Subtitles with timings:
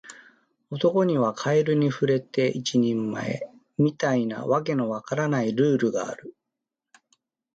[0.71, 6.35] 男にはカエルに触れて一人前、みたいな訳の分からないルールがある